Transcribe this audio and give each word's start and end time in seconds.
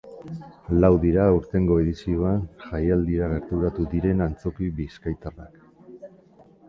Lau 0.83 0.89
dira 1.03 1.25
aurtengo 1.33 1.77
edizioan 1.81 2.41
jaialdira 2.63 3.29
gerturatu 3.35 3.85
diren 3.95 4.25
antzoki 4.29 4.71
bizkaitarrak. 4.81 5.61